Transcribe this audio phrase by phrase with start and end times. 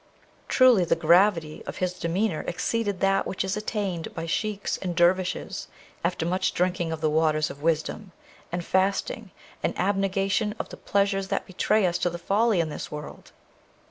[0.47, 5.67] Truly the gravity of his demeanour exceeded that which is attained by Sheiks and Dervishes
[6.03, 8.11] after much drinking of the waters of wisdom,
[8.51, 9.29] and fasting,
[9.61, 13.31] and abnegation of the pleasures that betray us to folly in this world!